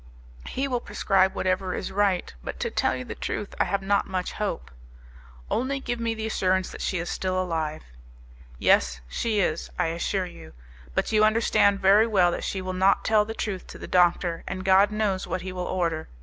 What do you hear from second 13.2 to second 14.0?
the truth to the